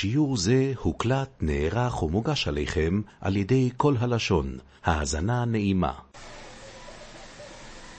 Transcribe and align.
שיעור 0.00 0.36
זה 0.36 0.72
הוקלט, 0.82 1.28
נערך 1.40 2.02
ומוגש 2.02 2.48
עליכם 2.48 3.00
על 3.20 3.36
ידי 3.36 3.70
כל 3.76 3.94
הלשון. 4.00 4.58
האזנה 4.84 5.44
נעימה. 5.44 5.92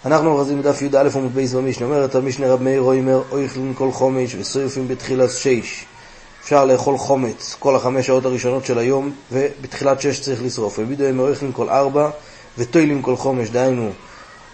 אנחנו 0.05 0.31
אוחזים 0.31 0.61
בדף 0.61 0.81
י"א 0.81 1.09
עמוד 1.15 1.31
בייס 1.35 1.53
במשנה, 1.53 1.85
אומרת 1.85 2.15
המשנה 2.15 2.47
רב 2.47 2.61
מאיר 2.61 2.81
אוימר, 2.81 3.21
אויכלין 3.31 3.73
כל 3.77 3.91
חומש 3.91 4.35
ושורפים 4.35 4.87
בתחילת 4.87 5.29
שש. 5.29 5.85
אפשר 6.41 6.65
לאכול 6.65 6.97
חומץ 6.97 7.55
כל 7.59 7.75
החמש 7.75 8.07
שעות 8.07 8.25
הראשונות 8.25 8.65
של 8.65 8.77
היום, 8.77 9.11
ובתחילת 9.31 10.01
שש 10.01 10.19
צריך 10.19 10.43
לשרוף. 10.43 10.79
ובידו 10.79 11.03
הם 11.03 11.19
אויכלין 11.19 11.51
כל 11.53 11.69
ארבע, 11.69 12.09
וטוילים 12.57 13.01
כל 13.01 13.15
חומש, 13.15 13.49
דהיינו, 13.49 13.91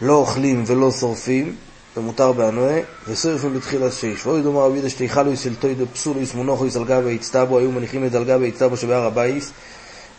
לא 0.01 0.13
אוכלים 0.13 0.63
ולא 0.67 0.91
שורפים, 0.91 1.55
ומותר 1.97 2.31
באנוה, 2.31 2.79
ושורפים 3.07 3.53
בתחילת 3.53 3.93
שש. 3.93 4.25
ועוד 4.25 4.41
אמר 4.41 4.61
רבי 4.61 4.77
יהודה 4.77 4.89
שתי 4.89 5.13
חלות 5.13 5.37
של 5.37 5.55
תודה 5.55 5.85
פסולות 5.93 6.19
מונחות 6.35 6.65
על 6.75 6.83
גב 6.83 7.15
האיצטבא, 7.15 7.59
היו 7.59 7.71
מניחים 7.71 8.05
את 8.05 8.15
על 8.15 8.23
גב 8.23 8.47
האיצטבא 8.47 8.77
שבהר 8.77 9.05
הבית, 9.05 9.51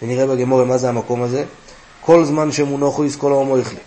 ונראה 0.02 0.26
בגמרא 0.26 0.64
מה 0.64 0.78
זה 0.78 0.88
המקום 0.88 1.22
הזה. 1.22 1.44
כל 2.00 2.24
זמן 2.24 2.52
שמונחות 2.52 3.04
כל 3.18 3.32
העם 3.32 3.58
אוכלין. 3.58 3.78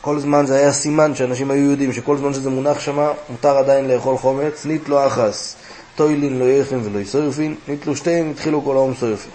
כל 0.00 0.18
זמן 0.18 0.46
זה 0.46 0.56
היה 0.56 0.72
סימן 0.72 1.14
שאנשים 1.14 1.50
היו 1.50 1.70
יודעים 1.70 1.92
שכל 1.92 2.16
זמן 2.16 2.34
שזה 2.34 2.50
מונח 2.50 2.80
שם, 2.80 2.98
מותר 3.28 3.58
עדיין 3.58 3.88
לאכול 3.88 4.16
חמץ, 4.16 4.64
ניטלה 4.64 5.06
אחת, 5.06 5.56
תולין 5.96 6.38
לא 6.38 6.44
אוכלין 6.44 6.80
ולא 6.84 6.98
שורפין, 6.98 7.54
ניטלו 7.68 7.96
שתיהן, 7.96 8.30
התחילו 8.30 8.64
כל 8.64 8.76
העם 8.76 8.94
שורפין. 8.94 9.30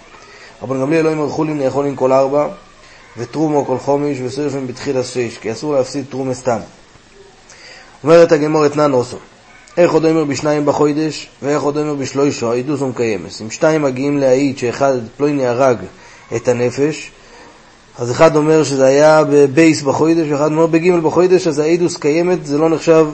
רבן 0.62 0.80
גמליאל 0.80 1.04
אומר 1.04 1.44
חולין 1.44 1.58
נאכלין 1.58 1.96
כל 1.96 2.12
ארבע, 2.12 2.48
ותרומה 3.16 3.64
כל 3.64 3.78
חמש, 3.78 4.18
ושורפין 4.24 4.66
בתחילת 4.66 5.04
שש, 5.04 5.38
כי 5.38 5.52
אסור 5.52 5.74
להפסיד 5.74 6.04
תרומה 6.10 6.34
סתם. 6.34 6.58
אומרת 8.06 8.32
הגמור 8.32 8.66
אתנן 8.66 8.92
אוסו, 8.92 9.16
איך 9.76 9.92
עוד 9.92 10.04
אומר 10.04 10.24
בשניים 10.24 10.66
בחוידש, 10.66 11.28
ואיך 11.42 11.62
עוד 11.62 11.76
אומר 11.76 11.94
בשלוישו, 11.94 12.52
העידוס 12.52 12.80
ומקיימס. 12.82 13.42
אם 13.42 13.50
שתיים 13.50 13.82
מגיעים 13.82 14.18
להעיד 14.18 14.58
שאחד 14.58 14.92
פלויני 15.16 15.46
הרג 15.46 15.76
את 16.36 16.48
הנפש, 16.48 17.10
אז 17.98 18.10
אחד 18.10 18.36
אומר 18.36 18.64
שזה 18.64 18.86
היה 18.86 19.24
בבייס 19.30 19.82
בחוידש, 19.82 20.26
ואחד 20.30 20.52
אומר 20.52 20.66
בגימל 20.66 21.00
בחוידש, 21.00 21.46
אז 21.46 21.58
העידוס 21.58 21.96
קיימת, 21.96 22.46
זה 22.46 22.58
לא 22.58 22.68
נחשב 22.68 23.06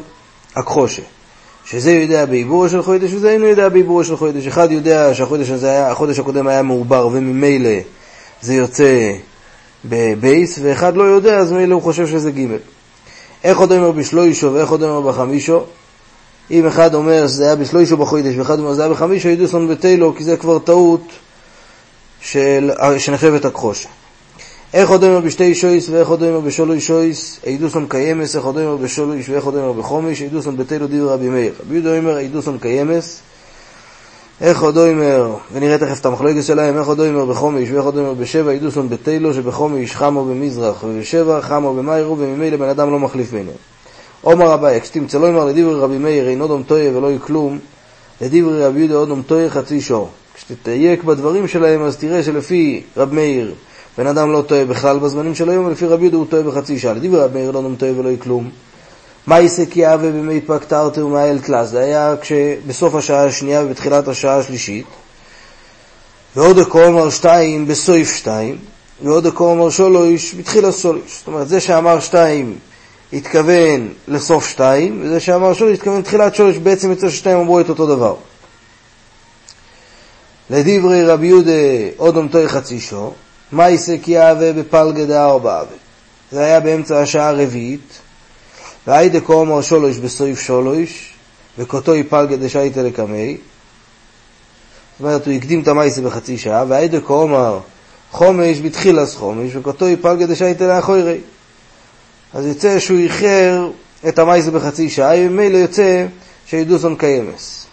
הכחושה. 0.57 1.03
שזה 1.65 1.93
יודע 1.93 2.27
בעיבורו 2.27 2.69
של 2.69 2.83
חוידש, 2.83 3.13
וזה 3.13 3.31
אינו 3.31 3.47
יודע 3.47 3.69
בעיבורו 3.69 4.05
של 4.05 4.17
חוידש. 4.17 4.47
אחד 4.47 4.71
יודע 4.71 5.15
שהחודש 5.15 5.51
היה, 5.63 5.93
הקודם 6.19 6.47
היה 6.47 6.63
מעובר, 6.63 7.09
וממילא 7.13 7.79
זה 8.43 8.55
יוצא 8.55 9.13
בבייס, 9.85 10.59
ואחד 10.63 10.97
לא 10.97 11.03
יודע, 11.03 11.37
אז 11.37 11.53
מילא 11.53 11.75
הוא 11.75 11.83
חושב 11.83 12.07
שזה 12.07 12.31
גימל. 12.31 12.59
איך 13.45 13.59
עוד 13.59 13.73
אומר 13.73 13.91
בשלוישו 13.91 14.53
ואיך 14.53 14.71
עוד 14.71 14.83
אומר 14.83 15.11
בחמישו? 15.11 15.61
אם 16.51 16.67
אחד 16.67 16.95
אומר 16.95 17.29
שזה 17.29 17.45
היה 17.45 17.57
בשלוישו 17.57 17.97
בחוידש 17.97 18.35
ואחד 18.37 18.59
אומר 18.59 18.73
שזה 18.73 18.83
היה 18.83 18.93
בחמישו, 18.93 19.29
ידוסון 19.29 19.69
בתלו, 19.69 20.15
כי 20.17 20.25
זה 20.25 20.37
כבר 20.37 20.59
טעות 20.59 21.03
של, 22.21 22.71
שנחשבת 22.99 23.45
הכחושה. 23.45 23.89
איך 24.75 24.91
עוד 24.91 25.05
אומר 25.05 25.21
בשתי 25.21 25.55
שויס 25.55 25.89
ואיך 25.89 26.09
עוד 26.09 26.23
אומר 26.23 26.41
בשולוי 26.41 26.81
שויס, 26.81 27.41
אידוסון 27.45 27.87
קיימס, 27.89 28.37
איך 28.37 28.45
עוד 28.45 28.59
אומר 28.59 28.77
בשולוי 28.77 29.23
ואיך 29.29 29.45
עוד 29.45 29.57
אומר 29.57 29.73
בחומיש, 29.73 30.23
אידוסון 30.23 30.57
בתלו 30.57 30.87
דיבר 30.87 31.13
רבי 31.13 31.29
מאיר. 31.29 31.53
רבי 31.61 31.75
יהודה 31.75 31.99
אומר 31.99 32.19
אידוסון 32.19 32.59
קיימס, 32.59 33.21
איך 34.43 34.63
עוד 34.63 34.79
אומר, 34.79 35.35
ונראה 35.53 35.79
תכף 35.79 36.01
את 36.01 36.07
המחלוקת 36.07 36.43
שלהם, 36.43 36.79
איך 36.79 36.87
עוד 36.87 37.01
אומר 37.01 37.25
בחומיש 37.25 37.71
ואיך 37.71 37.85
עוד 37.85 37.99
אומר 37.99 38.15
בשבע, 38.15 38.51
אידוסון 38.51 38.89
בתלו, 38.89 39.35
שבחומיש 39.35 39.97
חמו 39.97 40.25
במזרח, 40.25 40.85
ובשבע 40.85 41.41
חמו 41.41 41.75
במאירו, 41.75 42.19
וממילא 42.19 42.57
בן 42.57 42.69
אדם 42.69 42.91
לא 42.91 42.99
מחליף 42.99 43.31
ביניהם. 43.31 43.57
עומר 44.23 44.55
אביי, 44.55 44.81
כשתמצא 44.81 45.19
לא 45.19 45.29
אמר 45.29 45.45
לדברי 45.45 45.75
רבי 45.75 45.99
מאיר, 45.99 46.29
אינו 46.29 46.49
דום 46.49 46.63
טויה 46.63 46.97
ולא 46.97 47.13
יקלום, 47.13 47.59
לדברי 48.21 48.65
רבי 48.65 48.79
יהודה 48.79 48.95
עוד 48.95 49.23
טויה 49.27 49.51
חצי 49.51 49.81
שור. 49.81 50.11
כשתתייק 50.35 51.05
בדברים 51.05 51.49
שלהם, 51.49 51.83
אז 51.83 51.97
תראה 51.97 52.23
שלפי 52.23 52.83
רבי 52.97 53.17
מאיר, 53.17 53.55
בן 53.99 54.07
אדם 54.07 54.33
לא 54.33 54.43
טועה 54.43 54.65
בכלל 54.65 54.99
בזמנים 54.99 55.35
של 55.35 55.51
היום, 55.51 55.67
ולפי 55.67 55.87
רבי 55.87 56.03
יהודה 56.03 56.17
הוא 56.17 56.27
טועה 56.27 56.43
בחצי 56.43 56.79
שעה. 56.79 56.93
לדברי 56.93 57.21
רבי 57.21 57.39
מאיר 57.39 57.51
לא 57.51 57.69
טועה 57.79 57.93
ולא 57.99 58.11
כלום. 58.23 58.51
מה 59.27 59.41
יסק 59.41 59.77
יהווה 59.77 60.11
במי 60.11 60.41
פק 60.41 60.65
תרתר 60.65 61.07
ומאייל 61.07 61.39
תלס? 61.39 61.69
זה 61.69 61.81
היה 61.81 62.15
כשבסוף 62.21 62.95
השעה 62.95 63.25
השנייה 63.25 63.65
ובתחילת 63.65 64.09
השעה 64.09 64.39
השלישית. 64.39 64.87
ועוד 66.37 66.59
אקו 66.59 66.87
אמר 66.87 67.11
שתיים 67.11 67.67
בסויף 67.67 68.17
שתיים, 68.17 68.59
ועוד 69.03 69.27
אקו 69.27 69.53
אמר 69.53 69.71
שולוש 69.71 70.35
בתחילת 70.35 70.75
שולוש. 70.75 71.19
זאת 71.19 71.27
אומרת, 71.27 71.49
זה 71.49 71.61
שאמר 71.61 72.01
שתיים 72.01 72.59
התכוון 73.13 73.89
לסוף 74.09 74.49
שתיים, 74.49 75.01
וזה 75.05 75.21
שאמר 75.21 75.55
שולוש 75.55 75.75
התכוון 75.75 75.99
לתחילת 75.99 76.35
שולוש, 76.35 76.57
בעצם 76.57 76.91
יוצא 76.91 77.11
ששתיים 77.11 77.39
אמרו 77.39 77.61
את 77.61 77.69
אותו 77.69 77.87
דבר. 77.87 78.15
לדברי 80.51 81.05
רבי 81.05 81.27
יהודה 81.27 81.53
עוד 81.97 82.17
עומתוי 82.17 82.49
חצי 82.49 82.81
שור, 82.81 83.15
מייסק 83.53 84.09
יהווה 84.09 84.53
בפלגה 84.53 85.05
דארבע 85.05 85.61
אבה. 85.61 85.77
זה 86.33 86.45
היה 86.45 86.61
באמצע 86.61 87.01
השעה 87.01 87.29
הרביעית, 87.29 87.99
והיידה 88.87 89.21
קומר 89.21 89.61
שולוש 89.61 89.97
בסויף 89.97 90.41
שולוש, 90.41 91.13
וקוטוי 91.59 92.03
פלגה 92.03 92.37
דשייטה 92.37 92.83
לקמי. 92.83 93.37
זאת 94.93 95.01
אומרת, 95.01 95.27
הוא 95.27 95.35
הקדים 95.35 95.63
את 95.63 95.69
המייסה 95.69 96.01
בחצי 96.01 96.39
שעה, 96.39 96.65
והיידה 96.69 97.01
קומר 97.01 97.59
חומש 98.11 98.61
בתחילס 98.61 99.15
חומש, 99.15 99.57
וקוטוי 99.57 99.97
פלגה 99.97 100.27
דשייטה 100.27 100.67
לאחורי. 100.67 101.19
אז 102.35 102.47
יוצא 102.47 102.79
שהוא 102.79 102.99
איחר 102.99 103.71
את 104.09 104.19
המייסה 104.19 104.51
בחצי 104.51 104.91
שעה, 104.91 105.15
וממילא 105.19 105.59
יוצא 105.59 106.07
שידוסון 106.47 106.97
קיימס. 106.97 107.67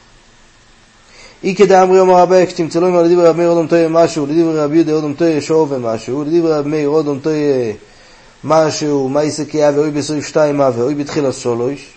אי 1.44 1.56
כדאמרי 1.56 2.02
אמר 2.02 2.14
רבי, 2.14 2.48
כשתמצאו 2.48 2.88
אמר 2.88 3.04
לדברי 3.04 3.28
רבי 3.28 3.38
מאיר 3.38 3.50
אודום 3.50 3.68
טויה 3.68 3.90
משהו, 3.90 4.26
לדברי 4.26 4.60
רבי 4.60 4.76
יהודה 4.76 4.94
אודום 4.94 5.14
טויה 5.14 5.42
שואו 5.42 5.70
ומשהו, 5.70 6.24
לדברי 6.24 6.54
רבי 6.54 6.70
מאיר 6.70 6.90
אודום 6.90 7.20
טויה 7.20 7.74
משהו, 8.44 9.10
מה 9.10 9.24
יסק 9.24 9.54
יאה 9.54 9.72
ואוי 9.76 9.92
בסעיף 9.92 10.28
שתיים 10.28 10.58
מה 10.58 10.70
ואוי 10.76 10.96
בתחילת 10.96 11.34
סולוש, 11.34 11.88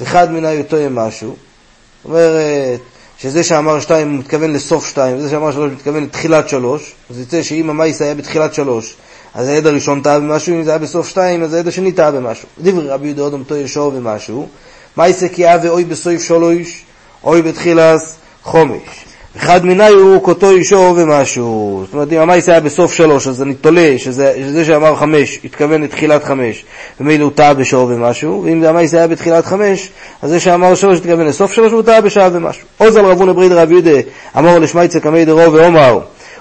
וחד 0.00 0.30
מנהי 0.30 0.62
טויה 0.64 0.88
משהו. 0.88 1.28
זאת 1.28 2.04
אומרת, 2.04 2.80
שזה 3.18 3.44
שאמר 3.44 3.80
שתיים 3.80 4.18
מתכוון 4.18 4.52
לסוף 4.52 4.88
שתיים, 4.88 5.16
וזה 5.16 5.30
שאמר 5.30 5.52
שלוש 5.52 5.72
מתכוון 5.72 6.02
לתחילת 6.02 6.48
שלוש, 6.48 6.94
אז 7.10 7.18
יוצא 7.18 7.42
שאם 7.42 7.70
המייס 7.70 8.02
היה 8.02 8.14
בתחילת 8.14 8.54
שלוש, 8.54 8.96
אז 9.34 9.48
העד 9.48 9.66
הראשון 9.66 10.02
טעה 10.02 10.20
במשהו, 10.20 10.54
אם 10.54 10.62
זה 10.62 10.70
היה 10.70 10.78
בסוף 10.78 11.08
שתיים, 11.08 11.42
אז 11.42 11.54
העד 11.54 11.68
השני 11.68 11.92
טעה 11.92 12.10
במשהו. 12.10 12.48
דברי 12.60 12.88
רבי 12.88 13.06
יהודה 13.06 13.22
אודום 13.22 13.44
טויה 13.44 13.68
שואו 13.68 13.94
ומשהו, 13.94 14.48
מה 14.96 15.08
יסק 15.08 15.38
יאה 15.38 15.56
ואוי 15.62 15.84
בסעיף 15.84 16.22
שלוש, 16.22 16.84
אוי 17.24 17.42
בתחילת 17.42 18.00
חומש. 18.42 19.05
אחד 19.36 19.64
מיני 19.64 19.88
הוא 19.88 20.22
קוטו 20.22 20.50
אישו 20.50 20.94
ומשהו. 20.96 21.82
זאת 21.84 21.94
אומרת, 21.94 22.12
אם 22.12 22.18
המייס 22.18 22.48
היה 22.48 22.60
בסוף 22.60 22.92
שלוש, 22.92 23.26
אז 23.26 23.42
אני 23.42 23.54
תולה 23.54 23.94
שזה, 23.98 24.34
שזה 24.40 24.64
שאמר 24.64 24.96
חמש, 24.96 25.40
התכוון 25.44 25.82
לתחילת 25.82 26.24
חמש, 26.24 26.64
ומילא 27.00 27.24
הוא 27.24 27.32
טעה 27.34 27.54
בשעה 27.54 27.80
ומשהו, 27.80 28.42
ואם 28.44 28.64
המייס 28.64 28.94
היה 28.94 29.06
בתחילת 29.06 29.46
חמש, 29.46 29.88
אז 30.22 30.30
זה 30.30 30.40
שאמר 30.40 30.74
שלוש, 30.74 30.98
התכוון 30.98 31.26
לסוף 31.26 31.52
שלוש, 31.52 31.72
והוא 31.72 31.82
טעה 31.82 32.00
בשעה 32.00 32.28
ומשהו. 32.32 32.66
עוז 32.78 32.96
על 32.96 33.04
רבון 33.04 33.28
אברית 33.28 33.52
רב 33.52 33.70
יהודה, 33.70 34.00
אמר 34.38 34.58
לשמייצה 34.58 35.00
קמי 35.00 35.24
דרו 35.24 35.52
ואומר, 35.52 36.00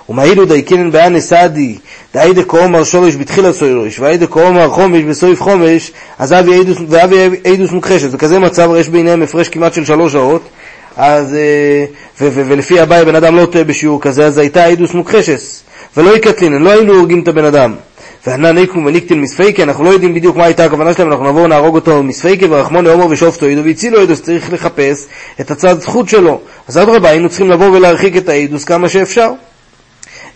ומעידו 0.09 0.45
דייקינן 0.45 0.91
באנה 0.91 1.21
סעדי, 1.21 1.77
דאיידה 2.13 2.43
כאומר 2.43 2.83
שורש 2.83 3.15
בתחילת 3.15 3.55
סורש, 3.55 3.99
ואיידה 3.99 4.27
כאומר 4.27 4.69
חומש 4.69 5.03
בסויף 5.03 5.41
חומש, 5.41 5.91
אז 6.19 6.33
אבי 6.33 6.51
אידוס 7.45 7.71
מוכחשת. 7.71 8.07
וכזה 8.11 8.39
מצב, 8.39 8.69
יש 8.77 8.89
ביניהם 8.89 9.21
הפרש 9.21 9.49
כמעט 9.49 9.73
של 9.73 9.85
שלוש 9.85 10.11
שעות, 10.11 10.41
אז, 10.97 11.33
אה, 11.33 11.85
ו- 12.21 12.29
ו- 12.31 12.43
ולפי 12.47 12.79
הבעיה 12.79 13.05
בן 13.05 13.15
אדם 13.15 13.35
לא 13.35 13.45
טועה 13.45 13.63
בשיעור 13.63 14.01
כזה, 14.01 14.25
אז 14.25 14.37
הייתה 14.37 14.65
עידוס 14.65 14.93
מוכחשס, 14.93 15.63
ולא 15.97 16.15
יקטלינן, 16.15 16.63
לא 16.63 16.69
היינו 16.69 16.93
הורגים 16.93 17.19
את 17.19 17.27
הבן 17.27 17.45
אדם. 17.45 17.75
וענן 18.27 18.57
איקום 18.57 18.85
וניקטין 18.85 19.21
מספייקי, 19.21 19.63
אנחנו 19.63 19.83
לא 19.83 19.89
יודעים 19.89 20.13
בדיוק 20.13 20.37
מה 20.37 20.45
הייתה 20.45 20.65
הכוונה 20.65 20.93
שלהם, 20.93 21.11
אנחנו 21.11 21.29
נבוא 21.29 21.41
ונהרוג 21.41 21.75
אותו 21.75 22.03
מספייקי 22.03 22.45
ורחמוני 22.45 22.89
הומו 22.89 23.09
ושופטו 23.09 23.45
עידו 23.45 23.63
והצילו 23.63 23.99
עידוס, 23.99 24.21
צריך 24.21 24.53
לחפש 24.53 25.05
את 25.41 25.51
הצד 25.51 25.81
זכות 25.81 26.09
שלו. 26.09 26.39
אז 26.67 26.77
אדרבה, 26.77 27.09
היינו 27.09 27.29
צריכים 27.29 27.49
לבוא 27.49 27.69
ולהרחיק 27.69 28.17
את 28.17 28.29
העידוס 28.29 28.63
כמה 28.63 28.89
שאפשר. 28.89 29.31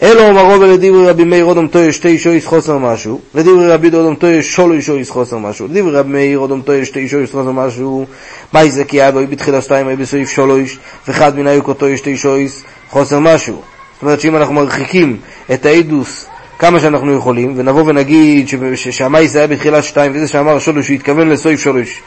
אלו 0.03 0.29
אמרו 0.29 0.59
ולדברי 0.59 1.09
רבי 1.09 1.23
מאיר 1.23 1.45
אודום 1.45 1.67
טויש 1.67 1.95
שתי 1.95 2.17
שויס 2.17 2.45
חוסר 2.45 2.77
משהו, 2.77 3.19
לדברי 3.35 3.67
רבי 3.67 3.87
אודום 3.87 4.15
טויש 4.15 4.55
שולוי 4.55 4.81
שויס 4.81 5.09
חוסר 5.09 5.37
משהו, 5.37 5.67
לדברי 5.67 5.91
רבי 5.91 6.09
מאיר 6.09 6.39
אודום 6.39 6.61
טויש 6.61 6.87
שתי 6.87 7.07
שויס 7.07 7.31
חוסר 7.31 7.51
משהו, 7.51 8.05
מאי 8.53 8.71
זה 8.71 8.83
כי 8.83 9.07
אבוי 9.07 9.27
בתחילה 9.27 9.61
שתיים 9.61 9.89
אי 9.89 9.95
בסעיף 9.95 10.29
שולויש, 10.29 10.77
וחד 11.07 11.39
מן 11.39 11.47
היו 11.47 11.63
כותויש 11.63 11.99
שתי 11.99 12.17
שויס 12.17 12.63
חוסר 12.89 13.19
משהו. 13.19 13.55
זאת 13.93 14.01
אומרת 14.01 14.21
שאם 14.21 14.35
אנחנו 14.35 14.53
מרחיקים 14.53 15.17
את 15.53 15.65
האידוס 15.65 16.25
כמה 16.59 16.79
שאנחנו 16.79 17.13
יכולים, 17.13 17.53
ונבוא 17.57 17.83
ונגיד 17.85 18.47
שהמאיס 18.75 19.35
היה 19.35 19.47
בתחילת 19.47 19.83
שתיים, 19.83 20.11
וזה 20.15 20.27
שאמר 20.27 20.59
שולוש 20.59 20.87
הוא 20.87 20.95
התכוון 20.95 21.29
לסעיף 21.29 21.59
שולוש, 21.59 22.01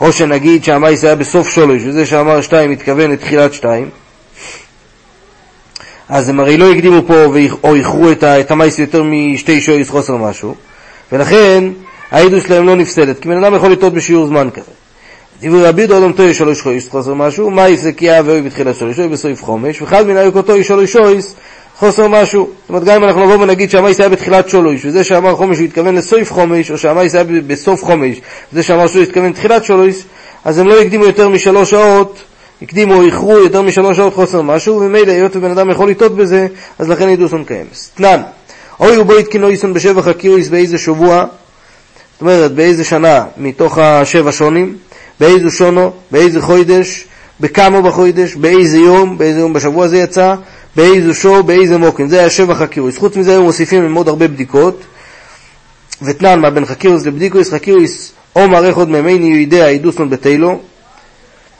או 0.00 0.12
שנגיד 0.12 0.64
שהמאיס 0.64 1.04
היה 1.04 1.14
בסוף 1.14 1.50
שולוש, 1.50 1.82
וזה 1.86 2.06
שאמר 2.06 2.40
שתיים 2.40 2.70
התכוון 2.70 3.10
לתחילת 3.10 3.54
שתיים, 3.54 3.88
אז 6.08 6.28
הם 6.28 6.40
הרי 6.40 6.56
לא 6.56 6.72
הקדימו 6.72 7.02
פה 7.06 7.14
או 7.64 7.74
איחרו 7.74 8.10
את, 8.10 8.50
המייס 8.50 8.78
יותר 8.78 9.02
משתי 9.02 9.60
שויס 9.60 9.90
חוסר 9.90 10.16
משהו, 10.16 10.54
ולכן 11.12 11.64
העדות 12.10 12.42
שלהם 12.42 12.66
לא 12.66 12.76
נפסדת, 12.76 13.18
כי 13.18 13.28
בן 13.28 13.44
אדם 13.44 13.54
יכול 13.54 13.72
לטעות 13.72 13.94
בשיעור 13.94 14.26
זמן 14.26 14.48
כזה. 14.54 14.70
דברי 15.42 15.64
רבי 15.64 15.86
דודום 15.86 16.12
טוי 16.12 16.34
שלוש 16.34 16.62
חויס 16.62 16.88
חוסר 16.88 17.14
משהו, 17.14 17.50
מה 17.50 17.68
יפסקיה 17.68 18.22
ואוי 18.24 18.42
בתחילת 18.42 18.76
שלוש 18.76 18.98
אוי 18.98 19.08
בסעיף 19.08 19.44
חומש, 19.44 19.82
וחד 19.82 20.06
מן 20.06 20.16
היו 20.16 20.32
כותוי 20.32 20.64
שלוש 20.64 20.96
חויס 20.96 21.34
חוסר 21.78 22.08
משהו. 22.08 22.44
זאת 22.44 22.68
אומרת, 22.68 22.84
גם 22.84 22.94
אם 22.94 23.04
אנחנו 23.04 23.24
נבוא 23.24 23.44
ונגיד 23.44 23.70
שהמייס 23.70 24.00
היה 24.00 24.08
בתחילת 24.08 24.48
שלוש, 24.48 24.84
וזה 24.84 25.04
שאמר 25.04 25.36
חומש 25.36 25.58
הוא 25.58 25.64
התכוון 25.64 25.94
לסעיף 25.94 26.32
חומש, 26.32 26.70
או 26.70 26.78
שהמייס 26.78 27.14
היה 27.14 27.24
בסוף 27.46 27.84
חומש, 27.84 28.20
וזה 28.52 28.62
שאמר 28.62 28.86
שהוא 28.86 29.02
התכוון 29.02 29.30
לתחילת 29.30 29.64
שלוש, 29.64 29.94
אז 30.44 30.58
הם 30.58 30.66
לא 30.66 30.80
הקדימו 30.80 31.04
יותר 31.04 31.28
משלוש 31.28 31.70
שעות, 31.70 32.22
הקדימו 32.62 32.94
או 32.94 33.02
איחרו 33.02 33.38
יותר 33.38 33.62
משלוש 33.62 33.96
שעות 33.96 34.14
חוסר 34.14 34.42
משהו, 34.42 34.76
וממילא 34.76 35.12
היות 35.12 35.36
ובן 35.36 35.50
אדם 35.50 35.70
יכול 35.70 35.90
לטעות 35.90 36.16
בזה, 36.16 36.46
אז 36.78 36.88
לכן 36.88 37.08
עידוסון 37.08 37.44
קיימס. 37.44 37.90
תנן, 37.94 38.22
אוי 38.80 38.98
ובו 38.98 39.16
התקינו 39.16 39.48
איסון 39.48 39.74
בשבח 39.74 40.06
הקיריס 40.06 40.48
באיזה 40.48 40.78
שבוע, 40.78 41.24
זאת 42.12 42.20
אומרת, 42.20 42.52
באיזה 42.52 42.84
שנה 42.84 43.24
מתוך 43.36 43.78
השבע 43.78 44.32
שונים, 44.32 44.76
באיזה 45.20 45.50
שונו, 45.50 45.92
באיזה 46.10 46.40
חוידש, 46.40 47.04
בכמה 47.40 47.80
בחוידש, 47.80 48.34
באיזה 48.34 48.78
יום, 48.78 49.18
באיזה 49.18 49.40
יום 49.40 49.52
בשבוע 49.52 49.88
זה 49.88 49.98
יצא, 49.98 50.34
באיזה 50.76 51.14
שור, 51.14 51.42
באיזה 51.42 51.78
מוקן. 51.78 52.08
זה 52.08 52.20
היה 52.20 52.30
שבח 52.30 52.60
הקירוס. 52.60 52.98
חוץ 52.98 53.16
מזה 53.16 53.30
היו 53.30 53.42
מוסיפים 53.42 53.84
עם 53.84 53.94
עוד 53.94 54.08
הרבה 54.08 54.28
בדיקות. 54.28 54.82
ותנן 56.02 56.40
מה 56.40 56.50
בין 56.50 56.66
חקירות 56.66 57.06
לבדיקות, 57.06 57.50
חקירות 57.50 58.12
אומר 58.36 58.76
אחד 58.76 58.90
איני 58.90 59.36
יודע 59.36 59.66
עדותן 59.66 60.10
בטלה. 60.10 60.60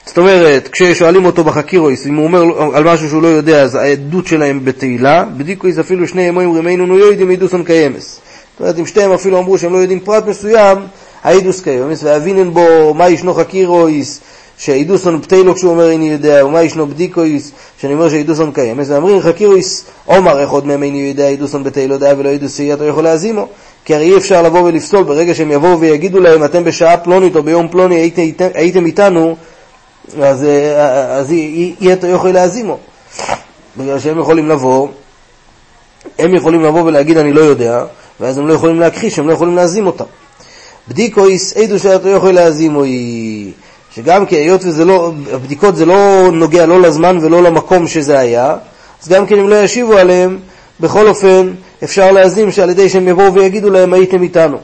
זאת 0.05 0.17
אומרת, 0.17 0.67
כששואלים 0.67 1.25
אותו 1.25 1.43
בחקירות, 1.43 2.07
אם 2.07 2.15
הוא 2.15 2.23
אומר 2.23 2.41
על 2.75 2.83
משהו 2.83 3.09
שהוא 3.09 3.21
לא 3.21 3.27
יודע, 3.27 3.61
אז 3.61 3.75
העדות 3.75 4.27
שלהם 4.27 4.65
בטלה. 4.65 5.23
בדיקות 5.37 5.79
אפילו 5.79 6.07
שנים 6.07 6.21
אומרים 6.21 6.57
אין 6.57 6.85
אנו 6.85 6.97
יודעים 6.97 7.29
עדותן 7.29 7.63
קיימת. 7.63 8.19
זאת 8.53 8.59
אומרת, 8.59 8.79
אם 8.79 8.85
שתיהם 8.85 9.11
אפילו 9.11 9.39
אמרו 9.39 9.57
שהם 9.57 9.73
לא 9.73 9.77
יודעים 9.77 9.99
פרט 9.99 10.25
מסוים, 10.27 10.77
העדות 11.23 11.61
קיימת, 11.61 12.03
והוינן 12.03 12.53
בה 12.53 12.93
מאי 12.93 13.09
שנא 13.09 13.33
חקירות, 13.33 14.19
שעדותן 14.57 15.21
בטלה 15.21 15.55
כשהוא 15.55 15.71
אומר 15.71 15.89
איני 15.89 16.09
יודע, 16.09 16.45
ומאי 16.45 16.63
שנא 16.63 16.87
בדיקות, 16.87 17.51
שאני 17.81 17.93
אומר 17.93 18.09
שעדותן 18.09 18.51
קיימת, 18.51 18.89
ואמרינן 18.89 19.21
חקירות, 19.21 19.85
אומר 20.05 20.43
אחד 20.43 20.65
מהם 20.65 20.83
איני 20.83 20.97
יודע, 20.97 21.27
עדותן 21.27 21.63
בטלה 21.63 21.97
דהויא 21.97 22.13
לה 22.17 22.29
עדות 22.29 22.51
שאי 22.51 22.73
אתה 22.73 22.85
יכול 22.85 23.03
להזימה. 23.03 23.47
כי 23.85 23.95
הרי 23.95 24.11
אי 24.11 24.17
אפשר 24.17 24.41
לבוא 24.41 24.61
ולפסול 24.61 25.03
ברגע 25.03 25.33
שהם 25.35 25.51
יבואו 25.51 25.79
ויגידו 25.79 26.19
להם, 26.19 26.43
אתם 26.43 26.63
בשעה 26.63 26.97
פלונית 26.97 27.35
או 27.35 27.43
ביום 27.43 27.67
פלוני 27.67 27.95
הייתם, 27.95 28.23
הייתם 28.53 28.85
איתנו, 28.85 29.35
אז, 30.23 30.43
אה, 30.43 31.15
אז 31.15 31.31
אי 31.31 31.93
אתה 31.93 32.07
יכול 32.07 32.31
להזימו. 32.31 32.77
בגלל 33.77 33.99
שהם 33.99 34.19
יכולים 34.19 34.49
לבוא, 34.49 34.87
הם 36.19 36.35
יכולים 36.35 36.63
לבוא 36.63 36.81
ולהגיד 36.81 37.17
אני 37.17 37.33
לא 37.33 37.41
יודע, 37.41 37.83
ואז 38.19 38.37
הם 38.37 38.47
לא 38.47 38.53
יכולים 38.53 38.79
להכחיש, 38.79 39.19
הם 39.19 39.27
לא 39.27 39.33
יכולים 39.33 39.55
להזים 39.55 39.87
אותם. 39.87 40.05
בדיקויס 40.87 41.57
עדו 41.57 41.79
שאתה 41.79 42.09
יכול 42.09 42.31
להזימו 42.31 42.83
היא... 42.83 43.51
שגם 43.95 44.25
כי 44.25 44.35
היות 44.35 44.65
וזה 44.65 44.85
לא, 44.85 45.11
הבדיקות 45.31 45.75
זה 45.75 45.85
לא 45.85 46.29
נוגע 46.33 46.65
לא 46.65 46.81
לזמן 46.81 47.17
ולא 47.21 47.43
למקום 47.43 47.87
שזה 47.87 48.19
היה, 48.19 48.55
אז 49.03 49.09
גם 49.09 49.25
כן 49.25 49.39
אם 49.39 49.49
לא 49.49 49.63
ישיבו 49.63 49.97
עליהם, 49.97 50.39
בכל 50.79 51.07
אופן 51.07 51.53
אפשר 51.83 52.11
להזים 52.11 52.51
שעל 52.51 52.69
ידי 52.69 52.89
שהם 52.89 53.07
יבואו 53.07 53.33
ויגידו 53.33 53.69
להם 53.69 53.93
הייתם 53.93 54.23
איתנו. 54.23 54.57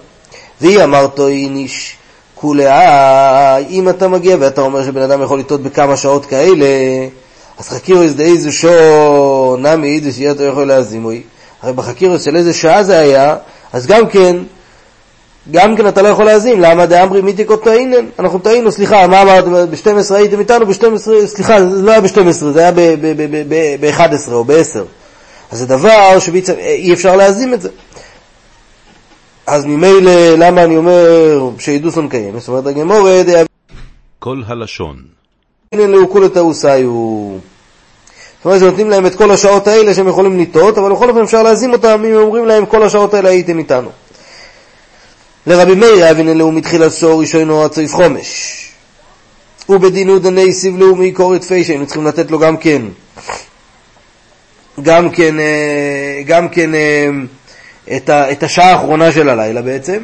והיא 0.61 0.83
אמרתו 0.83 1.27
איניש 1.27 1.97
כולאה, 2.35 3.57
אם 3.57 3.89
אתה 3.89 4.07
מגיע 4.07 4.37
ואתה 4.39 4.61
אומר 4.61 4.83
שבן 4.83 5.01
אדם 5.01 5.21
יכול 5.21 5.39
לטעות 5.39 5.61
בכמה 5.61 5.97
שעות 5.97 6.25
כאלה, 6.25 6.65
אז 7.59 7.69
חקירו 7.69 8.01
איזה 8.01 8.23
איזה 8.23 8.51
שו 8.51 9.57
נמי 9.59 9.95
איזה 9.97 10.11
שיהיה 10.11 10.31
אתה 10.31 10.43
יכול 10.43 10.67
להזימוי. 10.67 11.21
הרי 11.61 11.73
בחקירו 11.73 12.19
של 12.19 12.35
איזה 12.35 12.53
שעה 12.53 12.83
זה 12.83 12.99
היה, 12.99 13.35
אז 13.73 13.87
גם 13.87 14.07
כן 14.07 14.35
גם 15.51 15.75
כן 15.75 15.87
אתה 15.87 16.01
לא 16.01 16.07
יכול 16.07 16.25
להאזין, 16.25 16.61
למה 16.61 16.85
דאמרי 16.85 17.21
מיתיקו 17.21 17.55
טעינן? 17.55 18.05
אנחנו 18.19 18.39
טעינו, 18.39 18.71
סליחה, 18.71 19.07
מה 19.07 19.21
אמרת, 19.21 19.45
ב-12 19.47 20.13
הייתם 20.13 20.39
איתנו, 20.39 20.65
ב-12, 20.65 21.25
סליחה, 21.25 21.65
זה 21.65 21.81
לא 21.81 21.91
היה 21.91 22.01
ב-12, 22.01 22.31
זה 22.31 22.59
היה 22.59 22.71
ב-11 23.79 24.31
או 24.31 24.43
ב-10. 24.43 24.79
אז 25.51 25.59
זה 25.59 25.65
דבר 25.65 26.19
שאי 26.19 26.93
אפשר 26.93 27.15
להאזין 27.15 27.53
את 27.53 27.61
זה. 27.61 27.69
אז 29.47 29.65
ממילא, 29.65 30.35
למה 30.37 30.63
אני 30.63 30.77
אומר 30.77 31.49
שעידוסון 31.59 32.09
קיים? 32.09 32.39
זאת 32.39 32.47
אומרת, 32.47 32.67
הגמורה 32.67 33.23
דעה... 33.23 33.43
כל 34.19 34.41
הלשון. 34.47 34.95
הנה 35.71 35.87
לאוכול 35.87 36.25
את 36.25 36.37
האוסיו. 36.37 36.91
זאת 38.37 38.45
אומרת, 38.45 38.59
שנותנים 38.59 38.89
להם 38.89 39.05
את 39.05 39.15
כל 39.15 39.31
השעות 39.31 39.67
האלה 39.67 39.93
שהם 39.93 40.07
יכולים 40.07 40.39
לטעות, 40.39 40.77
אבל 40.77 40.91
בכל 40.91 41.09
אופן 41.09 41.21
אפשר 41.21 41.43
להזים 41.43 41.73
אותם 41.73 42.03
אם 42.05 42.15
אומרים 42.15 42.45
להם 42.45 42.65
כל 42.65 42.83
השעות 42.83 43.13
האלה 43.13 43.29
הייתם 43.29 43.59
איתנו. 43.59 43.89
לרבי 45.47 45.75
מאיר 45.75 46.11
אבינן 46.11 46.37
לאו 46.37 46.51
מתחילת 46.51 46.91
סור 46.91 47.21
ראשונו 47.21 47.63
עד 47.63 47.73
סעיף 47.73 47.93
חומש. 47.93 48.61
ובדינו 49.69 50.19
דני 50.19 50.53
סיב 50.53 50.77
לאומי 50.77 51.11
קורת 51.11 51.43
פייש, 51.43 51.69
היינו 51.69 51.85
צריכים 51.85 52.05
לתת 52.05 52.31
לו 52.31 52.39
גם 52.39 52.57
כן, 52.57 52.81
גם 54.81 55.09
כן, 55.09 55.39
אה, 55.39 56.21
גם 56.25 56.49
כן 56.49 56.75
אה, 56.75 57.09
את, 57.95 58.09
ה, 58.09 58.31
את 58.31 58.43
השעה 58.43 58.71
האחרונה 58.71 59.11
של 59.11 59.29
הלילה 59.29 59.61
בעצם. 59.61 59.97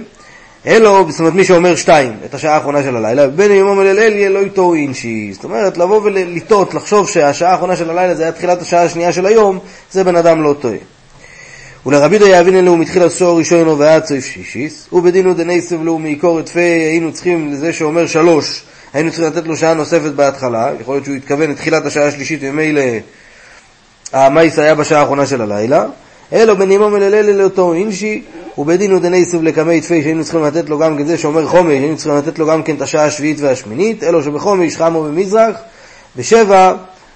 אלו, 0.67 1.05
זאת 1.09 1.19
אומרת 1.19 1.33
מי 1.33 1.43
שאומר 1.43 1.75
שתיים, 1.75 2.13
את 2.25 2.33
השעה 2.33 2.55
האחרונה 2.55 2.83
של 2.83 2.95
הלילה, 2.95 3.27
בין 3.27 3.51
יום 3.51 3.81
אל 3.81 3.99
אל 3.99 4.31
לא 4.31 4.39
איתו 4.39 4.73
אינשי. 4.73 5.29
זאת 5.33 5.43
אומרת, 5.43 5.77
לבוא 5.77 6.01
ולטעות, 6.03 6.73
לחשוב 6.73 7.09
שהשעה 7.09 7.51
האחרונה 7.51 7.75
של 7.75 7.89
הלילה 7.89 8.15
זה 8.15 8.23
היה 8.23 8.31
תחילת 8.31 8.61
השעה 8.61 8.83
השנייה 8.83 9.11
של 9.11 9.25
היום, 9.25 9.59
זה 9.91 10.03
בן 10.03 10.15
אדם 10.15 10.43
לא 10.43 10.55
טועה. 10.59 10.77
ולרבי 11.85 12.19
דה 12.19 12.27
יאבינן 12.27 12.65
לו 12.65 12.77
מתחיל 12.77 13.03
הסוהר 13.03 13.37
ראשונו 13.37 13.79
ועד 13.79 14.05
סעיף 14.05 14.25
שישיס, 14.25 14.87
ובדינו 14.93 15.33
דני 15.33 15.61
סבלו 15.61 15.99
מעיקור 15.99 16.39
את 16.39 16.49
פי 16.49 16.59
היינו 16.59 17.13
צריכים 17.13 17.51
לזה 17.51 17.73
שאומר 17.73 18.07
שלוש, 18.07 18.63
היינו 18.93 19.11
צריכים 19.11 19.27
לתת 19.27 19.47
לו 19.47 19.57
שעה 19.57 19.73
נוספת 19.73 20.11
בהתחלה, 20.11 20.69
יכול 20.79 20.95
להיות 20.95 21.05
שהוא 21.05 21.15
התכוון 21.15 21.51
לתחילת 21.51 21.85
השעה 21.85 22.07
השלישית, 22.07 22.39
וממילא 22.43 22.81
המייס 24.13 24.59
היה 24.59 24.75
בשעה 24.75 24.99
האחרונה 24.99 25.25
של 25.25 25.41
הלילה, 25.41 25.85
אלו 26.33 26.57
בנימו 26.57 26.89
מללל 26.89 27.31
לאותו 27.31 27.73
אינשי, 27.73 28.21
ובדינו 28.57 28.99
דני 28.99 29.25
סב 29.25 29.43
לקמי 29.43 29.81
תפי 29.81 30.01
שהיינו 30.01 30.23
צריכים 30.23 30.43
לתת 30.43 30.69
לו 30.69 30.79
גם 30.79 30.97
כן 30.97 31.05
זה 31.05 31.17
שאומר 31.17 31.47
חומש, 31.47 31.71
היינו 31.71 31.97
צריכים 31.97 32.15
לתת 32.15 32.39
לו 32.39 32.47
גם 32.47 32.63
כן 32.63 32.75
את 32.75 32.81
השעה 32.81 33.05
השביעית 33.05 33.37
והשמינית, 33.41 34.03
אלו 34.03 34.23
שבחומש 34.23 34.77
חמו 34.77 35.03
במזרח, 35.03 35.55
בשבע 36.15 36.73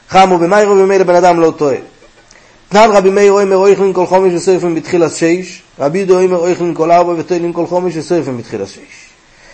חמו 0.09 0.37
במיירו 0.37 0.71
וממילא 0.71 1.03
בן 1.03 1.15
אדם 1.15 1.39
לא 1.39 1.53
טועה. 1.57 1.75
תנן 2.69 2.89
רבי 2.91 3.09
מאיר 3.09 3.31
אומר 3.31 3.57
אויכלין 3.57 3.93
כל 3.93 4.05
חומש 4.05 4.33
וסויפים 4.33 4.75
בתחילת 4.75 5.11
שש, 5.11 5.61
רבי 5.79 5.97
יהודה 5.97 6.13
אומר 6.13 6.37
אויכלין 6.37 6.73
כל 6.73 6.91
ארבע 6.91 7.13
ותוילין 7.17 7.53
כל 7.53 7.65
חומש 7.65 7.97
וסויפים 7.97 8.37
בתחילת 8.37 8.67
שש. 8.67 8.79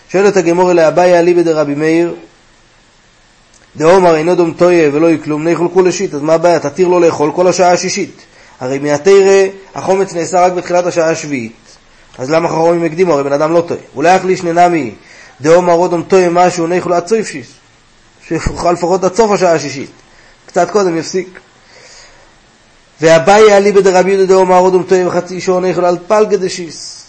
שואלת 0.10 0.38
הגמור 0.38 0.72
אלי 0.72 0.88
אביי 0.88 1.20
אליבא 1.20 1.42
דרבי 1.42 1.76
מאיר, 1.76 2.16
דאומר 3.78 4.16
אינו 4.16 4.36
דום 4.36 4.54
טויה 4.54 4.90
ולא 4.94 5.08
יהיה 5.08 5.18
כלום, 5.18 5.48
נאכול 5.48 5.68
כולה 5.74 5.92
שיט, 5.92 6.14
אז 6.14 6.22
מה 6.22 6.34
הבעיה? 6.34 6.60
תתיר 6.60 6.88
לו 6.88 7.00
לאכול 7.00 7.32
כל 7.36 7.48
השעה 7.48 7.72
השישית. 7.72 8.31
הרי 8.62 8.80
מהתרא 8.80 9.46
החומץ 9.76 10.14
נעשה 10.14 10.46
רק 10.46 10.54
בתחילת 10.54 10.86
השעה 10.86 11.10
השביעית. 11.10 11.78
אז 12.18 12.32
למה 12.32 12.50
חכמים 12.50 12.84
הקדימו? 12.84 13.14
הרי 13.14 13.24
בן 13.24 13.34
אדם 13.34 13.54
לא 13.54 13.62
טועה. 13.62 13.80
אולי 13.96 14.16
יחליש 14.16 14.44
ננמי 14.44 14.96
דאומר 15.42 15.74
אודום 15.74 16.04
טועה 16.04 16.30
משהו 16.30 16.68
עד 16.94 17.08
סוף 17.08 17.28
שיש. 17.28 17.48
שיאכל 18.28 18.72
לפחות 18.72 19.04
עד 19.04 19.16
סוף 19.16 19.32
השעה 19.32 19.54
השישית. 19.54 19.90
קצת 20.46 20.72
קודם 20.72 20.98
יפסיק. 20.98 21.40
ואביי 23.02 23.58
אליבא 23.58 23.82
דרבי 23.82 24.12
יהודה 24.12 24.36
דאמר 24.36 24.58
עוד 24.58 24.74
אומתוי 24.74 25.06
וחצי 25.06 25.42
שור 25.42 25.60
ניכול 25.60 25.86
על 25.86 25.98
פלגא 26.08 26.38
דשיס. 26.38 27.06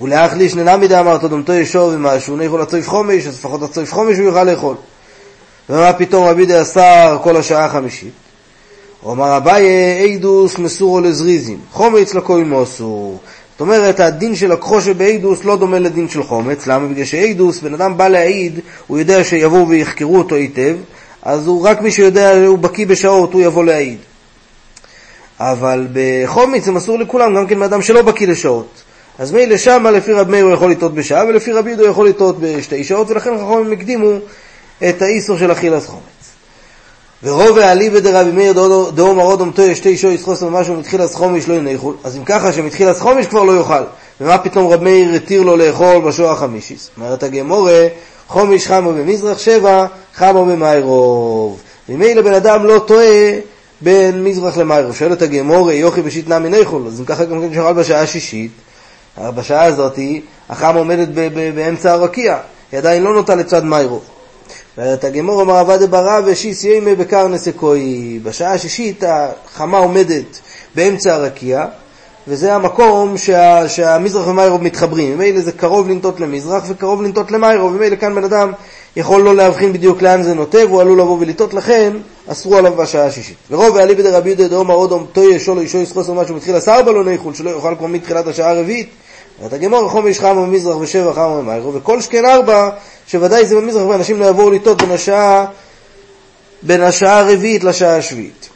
ולאחליש 0.00 0.54
ננמי 0.54 0.88
דאמרת 0.88 1.22
עוד 1.22 1.32
אומתוי 1.32 1.66
שור 1.66 1.90
ומשהו 1.94 2.36
ניכול 2.36 2.62
הצויף 2.62 2.88
חומש, 2.88 3.26
אז 3.26 3.34
לפחות 3.34 3.62
הצויף 3.62 3.92
חומש 3.92 4.18
הוא 4.18 4.26
יוכל 4.26 4.44
לאכול. 4.44 4.76
ומה 5.68 5.92
פתאום 5.92 6.26
רבי 6.26 6.46
דה 6.46 6.62
אסר 6.62 7.18
כל 7.22 7.36
השעה 7.36 7.64
החמישית? 7.64 8.27
אומר 9.04 9.36
אביי 9.36 9.66
אידוס 10.00 10.58
מסורו 10.58 11.00
לזריזים, 11.00 11.58
חומץ 11.72 12.14
לכוי 12.14 12.44
מוסו. 12.44 13.18
זאת 13.52 13.60
אומרת, 13.60 14.00
הדין 14.00 14.36
של 14.36 14.52
לקחו 14.52 14.80
שבאידוס 14.80 15.44
לא 15.44 15.56
דומה 15.56 15.78
לדין 15.78 16.08
של 16.08 16.22
חומץ, 16.22 16.66
למה? 16.66 16.88
בגלל 16.88 17.04
שאידוס, 17.04 17.60
בן 17.60 17.74
אדם 17.74 17.96
בא 17.96 18.08
להעיד, 18.08 18.60
הוא 18.86 18.98
יודע 18.98 19.24
שיבואו 19.24 19.68
ויחקרו 19.68 20.18
אותו 20.18 20.34
היטב, 20.34 20.76
אז 21.22 21.46
הוא 21.46 21.68
רק 21.68 21.80
מי 21.80 21.90
שיודע, 21.90 22.46
הוא 22.46 22.58
בקיא 22.58 22.86
בשעות, 22.86 23.32
הוא 23.32 23.42
יבוא 23.42 23.64
להעיד. 23.64 23.98
אבל 25.40 25.86
בחומץ 25.92 26.64
זה 26.64 26.72
מסור 26.72 26.98
לכולם, 26.98 27.36
גם 27.36 27.46
כן 27.46 27.58
מאדם 27.58 27.82
שלא 27.82 28.02
בקיא 28.02 28.26
לשעות. 28.26 28.82
אז 29.18 29.32
מילא 29.32 29.56
שמה 29.56 29.90
לפי 29.90 30.12
רב 30.12 30.30
מאיר 30.30 30.44
הוא 30.44 30.54
יכול 30.54 30.70
לטעות 30.70 30.94
בשעה, 30.94 31.24
ולפי 31.24 31.52
רבי 31.52 31.70
יהודה 31.70 31.82
הוא 31.82 31.90
יכול 31.90 32.08
לטעות 32.08 32.36
בשתי 32.40 32.84
שעות, 32.84 33.10
ולכן 33.10 33.30
חכמים 33.36 33.72
הקדימו 33.72 34.10
את 34.88 35.02
האיסור 35.02 35.38
של 35.38 35.52
אכילת 35.52 35.86
חומץ. 35.86 36.17
ורוב 37.22 37.58
העליבא 37.58 37.98
דרבי 37.98 38.32
מאיר 38.32 38.52
דאומר 38.94 39.22
עוד 39.22 39.40
אומתו 39.40 39.62
שתי 39.74 39.96
שעות 39.96 40.14
יסחוס 40.14 40.42
משהו 40.42 40.74
מתחילת 40.76 41.14
חומש 41.14 41.48
לא 41.48 41.54
יניחו, 41.54 41.92
אז 42.04 42.16
אם 42.16 42.24
ככה 42.24 42.52
שמתחילת 42.52 42.98
חומש 42.98 43.26
כבר 43.26 43.44
לא 43.44 43.58
יאכל, 43.58 43.82
ומה 44.20 44.38
פתאום 44.38 44.72
רב 44.72 44.82
מאיר 44.82 45.14
התיר 45.14 45.42
לו 45.42 45.56
לאכול 45.56 46.00
בשוע 46.06 46.32
החמישיס? 46.32 46.90
אומרת 46.96 47.22
הגמורה, 47.22 47.86
חומש 48.28 48.66
חמו 48.66 48.92
במזרח 48.92 49.38
שבע, 49.38 49.86
חמו 50.14 50.44
במאירוב. 50.44 51.60
ממילא 51.88 52.22
בן 52.22 52.32
אדם 52.32 52.66
לא 52.66 52.78
טועה 52.78 53.30
בין 53.80 54.24
מזרח 54.24 54.56
למערב. 54.56 54.94
שואלת 54.94 55.22
הגמור, 55.22 55.70
יוכי 55.70 56.02
בשיט 56.02 56.28
נמי 56.28 56.48
ניכול, 56.48 56.82
אז 56.86 57.00
אם 57.00 57.04
ככה 57.04 57.24
גם 57.24 57.40
כן 57.40 57.54
שאכל 57.54 57.72
בשעה 57.72 58.02
השישית, 58.02 58.50
בשעה 59.18 59.64
הזאת 59.64 59.98
החם 60.48 60.74
עומדת 60.76 61.08
באמצע 61.54 61.92
הרקיע, 61.92 62.36
היא 62.72 62.78
עדיין 62.78 63.02
לא 63.02 63.14
נוטה 63.14 63.34
לצד 63.34 63.64
מיירוב. 63.64 64.17
ואת 64.78 65.04
הגמור 65.04 65.42
אמר 65.42 65.56
עבד 65.56 65.90
ברא 65.90 66.20
ושיס 66.24 66.64
ימי 66.64 66.94
בקרנס 66.94 67.48
אקוי. 67.48 68.18
בשעה 68.22 68.52
השישית 68.52 69.04
החמה 69.06 69.78
עומדת 69.78 70.38
באמצע 70.74 71.14
הרקיע, 71.14 71.64
וזה 72.28 72.54
המקום 72.54 73.18
שה, 73.18 73.68
שהמזרח 73.68 74.26
ומיירוב 74.26 74.62
מתחברים. 74.62 75.14
ממילא 75.14 75.40
זה 75.40 75.52
קרוב 75.52 75.88
לנטות 75.88 76.20
למזרח 76.20 76.64
וקרוב 76.68 77.02
לנטות 77.02 77.30
למיירוב, 77.30 77.76
ממילא 77.76 77.96
כאן 77.96 78.14
בן 78.14 78.24
אדם 78.24 78.52
יכול 78.96 79.22
לא 79.22 79.36
להבחין 79.36 79.72
בדיוק 79.72 80.02
לאן 80.02 80.22
זה 80.22 80.34
נוטה, 80.34 80.58
והוא 80.66 80.80
עלול 80.80 81.00
לבוא 81.00 81.16
ולטעות, 81.20 81.54
לכן 81.54 81.92
אסרו 82.26 82.56
עליו 82.56 82.74
בשעה 82.74 83.06
השישית. 83.06 83.36
ורוב 83.50 83.76
העלי 83.76 83.94
בידי 83.94 84.10
רבי 84.10 84.28
יהודה 84.28 84.48
דאמר 84.48 84.74
עוד 84.74 85.06
טויה 85.12 85.38
שולו 85.38 85.60
אישו 85.60 85.78
יסחוס 85.78 86.08
משהו 86.08 86.34
מתחיל 86.36 86.56
עשר 86.56 86.82
בלוני 86.82 87.18
חול, 87.18 87.34
שלא 87.34 87.50
יאכל 87.50 87.74
כבר 87.78 87.86
מתחילת 87.86 88.26
השעה 88.26 88.50
הרביעית. 88.50 88.88
ואת 89.42 89.52
הגמור 89.52 89.88
חום 89.88 90.06
איש 90.06 90.20
חמה 90.20 90.34
במזרח 90.34 90.76
ושבע 90.80 91.12
חמה 91.12 91.38
במיירוב, 91.38 91.76
וכל 91.76 92.00
שכן 92.00 92.24
ארבע, 92.24 92.70
שוודאי 93.08 93.46
זה 93.46 93.56
במזרח, 93.56 93.86
ואנשים 93.86 94.20
לא 94.20 94.26
יבואו 94.26 94.50
לטעות 94.50 94.82
בין 94.82 94.90
השעה, 94.90 95.46
בין 96.62 96.82
השעה 96.82 97.18
הרביעית 97.18 97.64
לשעה 97.64 97.96
השביעית. 97.96 98.48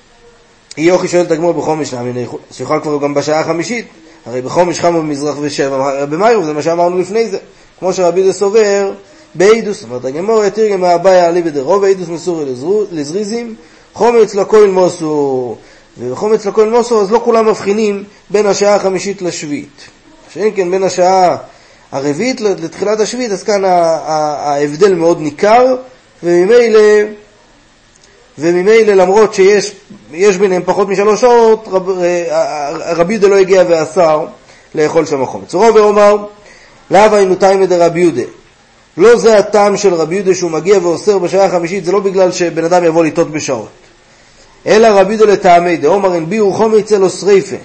יוכי 0.76 1.08
שואל 1.08 1.22
את 1.22 1.30
הגמור 1.30 1.52
בחומש 1.52 1.94
נעמי 1.94 2.26
חול, 2.26 2.40
שיוכל 2.50 2.80
כבר 2.80 2.98
גם 2.98 3.14
בשעה 3.14 3.40
החמישית, 3.40 3.86
הרי 4.26 4.42
בחומש 4.42 4.80
חמה 4.80 4.98
במזרח 4.98 5.36
ושבע 5.40 6.06
במיירוב, 6.06 6.44
זה 6.44 6.52
מה 6.52 6.62
שאמרנו 6.62 6.98
לפני 6.98 7.28
זה. 7.28 7.38
כמו 7.78 7.92
שרבי 7.92 8.20
יהודה 8.20 8.32
סובר, 8.32 8.92
באידוס, 9.34 9.80
זאת 9.80 9.84
אומרת 9.84 10.04
הגמור 10.04 10.44
יתיר 10.44 10.72
גם 10.72 10.80
מהבעיה 10.80 11.28
עלי 11.28 11.42
בדרוב, 11.42 11.82
באידוס 11.82 12.08
מסורי 12.08 12.44
לזריזים, 12.92 13.54
חומץ 13.92 14.34
לכהן 14.34 14.70
מוסו, 14.70 15.56
וחומץ 15.98 16.46
לכהן 16.46 16.70
מוסו, 16.70 17.02
אז 17.02 17.12
לא 17.12 17.20
כולם 17.24 17.48
מבחינים 17.48 18.04
בין 18.30 18.46
השעה 18.46 18.74
החמישית 18.74 19.22
לשביעית. 19.22 19.88
שאין 20.32 20.50
כן 20.56 20.70
בין 20.70 20.82
השעה 20.82 21.36
הרביעית 21.92 22.40
לתחילת 22.40 23.00
השביעית, 23.00 23.32
אז 23.32 23.42
כאן 23.42 23.64
ההבדל 23.64 24.94
מאוד 24.94 25.20
ניכר, 25.20 25.76
וממילא, 26.22 26.80
וממילא 28.38 28.92
למרות 28.92 29.34
שיש 29.34 30.36
ביניהם 30.40 30.62
פחות 30.64 30.88
משלוש 30.88 31.20
שעות, 31.20 31.68
רב, 31.70 31.88
רבי 32.78 33.12
יהודה 33.12 33.28
לא 33.28 33.36
הגיע 33.36 33.62
ואסר 33.68 34.26
לאכול 34.74 35.06
שם 35.06 35.22
החומץ. 35.22 35.54
רובר 35.54 35.80
אומר, 35.80 36.16
לאו 36.90 37.14
היינו 37.14 37.34
תימא 37.34 37.66
דרבי 37.66 38.00
יהודה. 38.00 38.22
לא 38.96 39.16
זה 39.16 39.38
הטעם 39.38 39.76
של 39.76 39.94
רבי 39.94 40.14
יהודה 40.14 40.34
שהוא 40.34 40.50
מגיע 40.50 40.78
ואוסר 40.82 41.18
בשעה 41.18 41.44
החמישית, 41.44 41.84
זה 41.84 41.92
לא 41.92 42.00
בגלל 42.00 42.32
שבן 42.32 42.64
אדם 42.64 42.84
יבוא 42.84 43.04
לטעות 43.04 43.30
בשעות. 43.30 43.68
אלא 44.66 44.88
רבי 44.88 45.14
יהודה 45.14 45.32
לטעמי 45.32 45.76
דאמר 45.76 46.14
אין 46.14 46.30
ביאו 46.30 46.52
חומי 46.52 46.82
צלו 46.82 47.10
שריפה, 47.10 47.56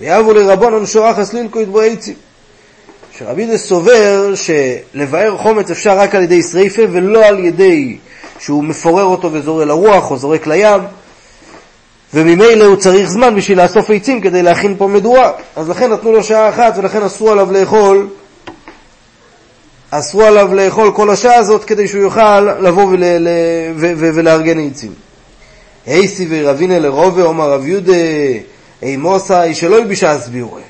ויאבו 0.00 0.32
לרבונון 0.32 0.86
שורח 0.86 1.18
אסלילקו 1.18 1.60
יתבו 1.60 1.80
עצים. 1.80 2.25
שרבי 3.18 3.42
יהודה 3.42 3.58
סובר 3.58 4.32
שלבאר 4.34 5.36
חומץ 5.36 5.70
אפשר 5.70 5.98
רק 5.98 6.14
על 6.14 6.22
ידי 6.22 6.42
שריפה 6.42 6.82
ולא 6.92 7.24
על 7.24 7.38
ידי 7.38 7.96
שהוא 8.38 8.64
מפורר 8.64 9.04
אותו 9.04 9.32
וזורק 9.32 9.66
לרוח 9.66 10.10
או 10.10 10.16
זורק 10.16 10.46
לים, 10.46 10.80
וממילא 12.14 12.64
הוא 12.64 12.76
צריך 12.76 13.08
זמן 13.08 13.34
בשביל 13.34 13.62
לאסוף 13.62 13.90
עצים 13.90 14.20
כדי 14.20 14.42
להכין 14.42 14.74
פה 14.78 14.86
מדורה. 14.86 15.32
אז 15.56 15.68
לכן 15.68 15.92
נתנו 15.92 16.12
לו 16.12 16.22
שעה 16.22 16.48
אחת 16.48 16.74
ולכן 16.78 17.02
אסרו 17.02 17.30
עליו 17.30 17.52
לאכול 17.52 18.08
אסרו 19.90 20.22
עליו 20.22 20.54
לאכול 20.54 20.92
כל 20.92 21.10
השעה 21.10 21.34
הזאת 21.34 21.64
כדי 21.64 21.88
שהוא 21.88 22.02
יוכל 22.02 22.40
לבוא 22.40 22.84
ול, 22.84 23.04
ל, 23.04 23.28
ו, 23.76 23.92
ו, 23.96 24.10
ולארגן 24.14 24.66
עצים. 24.66 24.92
אייסי 25.86 26.26
ורבינה 26.30 26.78
לרובה, 26.78 27.22
אומר 27.22 27.50
רב 27.50 27.66
יהודה, 27.66 27.92
אי 28.82 28.96
מוסאי 28.96 29.54
שלא 29.54 29.84
בשעס 29.84 30.28
ביורי. 30.28 30.62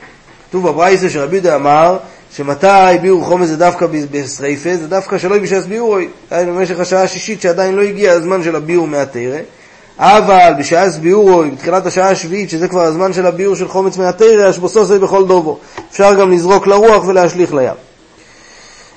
כתוב 0.48 0.68
בברייסה 0.68 1.10
שרבי 1.10 1.36
יהודה 1.36 1.56
אמר 1.56 1.98
שמתי 2.36 2.66
ביור 3.02 3.24
חומץ 3.24 3.48
זה 3.48 3.56
דווקא 3.56 3.86
בשריפה, 4.10 4.76
זה 4.76 4.88
דווקא 4.88 5.18
שלא 5.18 5.38
בשעס 5.38 5.66
ביורי. 5.66 6.08
היינו 6.30 6.54
במשך 6.54 6.80
השעה 6.80 7.02
השישית 7.02 7.40
שעדיין 7.40 7.74
לא 7.74 7.82
הגיע 7.82 8.12
הזמן 8.12 8.42
של 8.42 8.56
הביור 8.56 8.86
מהתרא. 8.86 9.38
אבל 9.98 10.52
בשעס 10.58 10.96
ביורו, 10.96 11.42
בתחילת 11.52 11.86
השעה 11.86 12.10
השביעית, 12.10 12.50
שזה 12.50 12.68
כבר 12.68 12.82
הזמן 12.82 13.12
של 13.12 13.26
הביור 13.26 13.56
של 13.56 13.68
חומץ 13.68 13.96
מהתרא, 13.96 14.50
אשבוסוסי 14.50 14.98
בכל 14.98 15.26
דובו. 15.26 15.58
אפשר 15.90 16.14
גם 16.14 16.32
לזרוק 16.32 16.66
לרוח 16.66 17.06
ולהשליך 17.06 17.54
לים. 17.54 17.74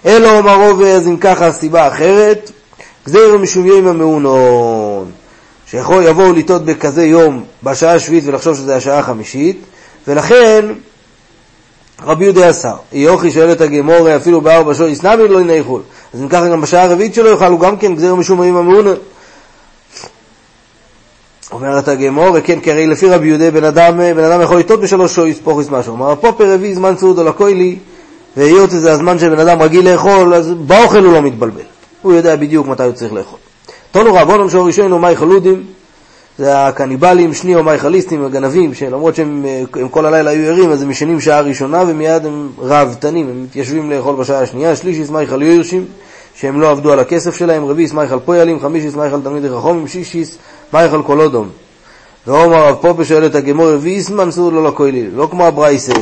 אלא 0.05 0.37
אומר 0.37 0.55
עובד, 0.55 1.01
אם 1.07 1.17
ככה 1.17 1.47
הסיבה 1.47 1.87
אחרת, 1.87 2.51
גזיר 3.05 3.37
משום 3.37 3.65
יום 3.65 3.87
המעונון, 3.87 5.11
שיכול 5.65 6.03
יבואו 6.03 6.33
לטעות 6.33 6.65
בכזה 6.65 7.05
יום 7.05 7.43
בשעה 7.63 7.93
השביעית 7.93 8.23
ולחשוב 8.27 8.55
שזה 8.55 8.75
השעה 8.75 8.99
החמישית, 8.99 9.61
ולכן 10.07 10.65
רבי 12.03 12.23
יהודה 12.23 12.49
אסר. 12.49 12.75
יוכי 12.91 13.31
שואל 13.31 13.51
את 13.51 13.61
הגמור 13.61 14.15
אפילו 14.15 14.41
בארבע 14.41 14.73
שעות, 14.73 14.89
יסנמי 14.89 15.27
לא 15.27 15.41
ינחול. 15.41 15.81
אז 16.13 16.21
אם 16.21 16.27
ככה 16.27 16.49
גם 16.49 16.61
בשעה 16.61 16.83
הרביעית 16.83 17.13
שלו 17.13 17.29
יאכל 17.29 17.51
הוא 17.51 17.59
גם 17.59 17.77
כן 17.77 17.95
גזיר 17.95 18.15
משום 18.15 18.43
יום 18.43 18.57
המעונון. 18.57 18.95
אומרת 21.51 21.87
הגמור, 21.87 22.27
וכן, 22.33 22.59
כי 22.59 22.71
הרי 22.71 22.87
לפי 22.87 23.09
רבי 23.09 23.27
יהודה 23.27 23.51
בן 23.51 23.63
אדם, 23.63 23.97
בן 23.97 24.23
אדם 24.23 24.41
יכול 24.41 24.59
לטעות 24.59 24.81
בשלוש 24.81 25.15
שעות 25.15 25.27
יספוכיס 25.27 25.69
משהו. 25.69 25.93
אומר 25.93 26.11
הפופר 26.11 26.51
הביא 26.51 26.75
זמן 26.75 26.97
סעודו 26.97 27.23
לכוילי 27.23 27.77
והיות 28.37 28.71
שזה 28.71 28.91
הזמן 28.91 29.19
שבן 29.19 29.39
אדם 29.39 29.61
רגיל 29.61 29.89
לאכול, 29.91 30.33
אז 30.33 30.53
באוכל 30.53 31.03
הוא 31.03 31.13
לא 31.13 31.21
מתבלבל. 31.21 31.61
הוא 32.01 32.13
יודע 32.13 32.35
בדיוק 32.35 32.67
מתי 32.67 32.83
הוא 32.83 32.91
צריך 32.91 33.13
לאכול. 33.13 33.39
תונו 33.91 34.13
רבונם 34.13 34.49
שור 34.49 34.67
ראשון 34.67 34.93
ומאי 34.93 35.15
חלודים, 35.15 35.63
זה 36.39 36.67
הקניבלים, 36.67 37.33
שני 37.33 37.55
חליסטים, 37.77 38.25
הגנבים, 38.25 38.73
שלמרות 38.73 39.15
שהם 39.15 39.45
כל 39.91 40.05
הלילה 40.05 40.31
היו 40.31 40.51
ערים, 40.51 40.71
אז 40.71 40.81
הם 40.81 40.91
ישנים 40.91 41.21
שעה 41.21 41.41
ראשונה 41.41 41.83
ומיד 41.87 42.25
הם 42.25 42.49
ראוותנים, 42.57 43.29
הם 43.29 43.43
מתיישבים 43.43 43.91
לאכול 43.91 44.15
בשעה 44.15 44.41
השנייה, 44.41 44.75
שלישיס 44.75 45.09
מאי 45.09 45.27
חל 45.27 45.41
ירשים, 45.41 45.85
שהם 46.35 46.61
לא 46.61 46.71
עבדו 46.71 46.91
על 46.93 46.99
הכסף 46.99 47.35
שלהם, 47.35 47.65
חל 48.09 48.19
פוילים, 48.25 48.59
חמישיס 48.59 48.95
מאי 48.95 49.09
חל 49.09 49.21
תלמידי 49.21 49.49
חכומים, 49.49 49.87
שישיס 49.87 50.37
מאי 50.73 50.89
חל 50.89 51.01
קולודום. 51.01 51.49
ואומר 52.27 52.67
רב 52.67 52.75
פופה 52.81 53.05
שואל 53.05 53.25
את 53.25 53.35
הגמור, 53.35 53.71
רביעיס 53.71 54.09
מנסור 54.09 54.51
לא 54.51 54.63
לכוילי, 54.63 55.11
לא 55.15 55.27
כמו 55.31 55.45
הברייסה. 55.45 55.93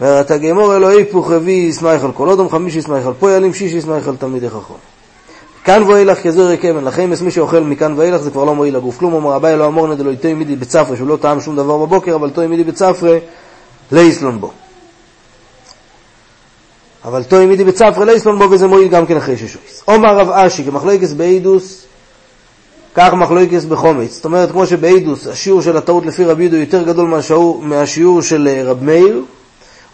ואת 0.00 0.30
הגמור 0.30 0.76
אלוהי 0.76 1.04
פוך 1.04 1.30
רביעי 1.30 1.68
ישמח 1.68 2.04
על 2.04 2.12
כל 2.12 2.28
אודום, 2.28 2.48
חמישי 2.48 2.78
ישמח 2.78 3.06
על 3.06 3.12
פועלים, 3.18 3.54
שישי 3.54 3.76
ישמח 3.76 4.08
על 4.08 4.16
תלמידי 4.16 4.50
חכם. 4.50 4.95
כאן 5.66 5.82
ואילך 5.82 6.22
כזוהר 6.22 6.56
קמן, 6.56 6.84
לכם 6.84 7.10
מי 7.22 7.30
שאוכל 7.30 7.60
מכאן 7.60 7.94
ואילך 7.96 8.20
זה 8.20 8.30
כבר 8.30 8.44
לא 8.44 8.54
מועיל 8.54 8.76
לגוף 8.76 8.98
כלום, 8.98 9.12
אומר 9.12 9.36
אביי 9.36 9.56
לא 9.56 9.66
אמור 9.66 9.86
נדלו 9.88 10.10
איתו 10.10 10.28
מידי 10.36 10.56
בצפרה, 10.56 10.96
שהוא 10.96 11.08
לא 11.08 11.16
טעם 11.16 11.40
שום 11.40 11.56
דבר 11.56 11.78
בבוקר, 11.78 12.14
אבל 12.14 12.30
תוי 12.30 12.46
מידי 12.46 12.64
בצפרה, 12.64 13.18
לאיסלון 13.92 14.40
בו. 14.40 14.50
אבל 17.04 17.22
תוי 17.22 17.46
מידי 17.46 17.64
בצפרה 17.64 18.04
לאיסלון 18.04 18.38
בו, 18.38 18.50
וזה 18.50 18.66
מועיל 18.66 18.88
גם 18.88 19.06
כן 19.06 19.16
אחרי 19.16 19.36
ששויס. 19.36 19.82
אומר 19.88 20.18
רב 20.18 20.30
אשי, 20.30 20.64
כמחלוקס 20.64 21.12
באידוס, 21.12 21.84
כך 22.94 23.14
מחלוקס 23.14 23.64
בחומץ. 23.64 24.14
זאת 24.14 24.24
אומרת, 24.24 24.50
כמו 24.50 24.66
שבאידוס 24.66 25.26
השיעור 25.26 25.62
של 25.62 25.76
הטעות 25.76 26.06
לפי 26.06 26.24
רבי 26.24 26.42
יהודה 26.42 26.58
יותר 26.58 26.82
גדול 26.82 27.20
מהשיעור 27.60 28.22
של 28.22 28.48
אה, 28.48 28.62
רב 28.64 28.84
מאיר, 28.84 29.22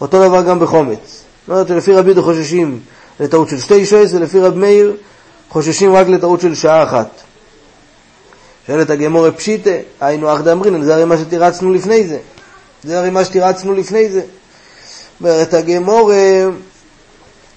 אותו 0.00 0.28
דבר 0.28 0.42
גם 0.42 0.60
בחומץ. 0.60 0.98
זאת 0.98 1.48
אומרת 1.48 1.68
שלפי 1.68 1.92
רבי 1.92 2.08
יהודה 2.08 2.22
חוששים 2.22 2.78
לטעות 3.20 3.48
של 3.48 3.58
שתי 3.58 3.86
שויס, 3.86 4.14
ולפי 4.14 4.40
רב 4.40 4.56
מאיר 4.56 4.96
חוששים 5.52 5.94
רק 5.94 6.08
לטעות 6.08 6.40
של 6.40 6.54
שעה 6.54 6.82
אחת. 6.82 7.08
שואלת 8.66 8.90
הגמור 8.90 9.30
פשיטה, 9.30 9.70
היינו 10.00 10.34
אחדא 10.34 10.52
אמרינן, 10.52 10.82
זה 10.82 10.94
הרי 10.94 11.04
מה 11.04 11.16
שתירצנו 11.18 11.72
לפני 11.72 12.06
זה. 12.06 12.18
זה 12.84 12.98
הרי 12.98 13.10
מה 13.10 13.24
שתירצנו 13.24 13.74
לפני 13.74 14.08
זה. 14.08 14.22
אומרת 15.20 15.54
הגמור, 15.54 16.12